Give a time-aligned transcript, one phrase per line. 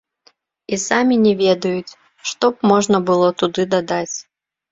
[0.75, 1.97] І самі не ведаюць,
[2.31, 4.17] што б можна было туды дадаць.